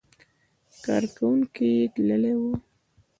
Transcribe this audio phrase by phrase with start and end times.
[0.83, 2.51] کارکوونکي یې تللي وو.